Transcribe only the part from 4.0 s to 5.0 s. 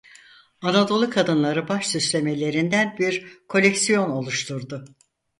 oluşturdu.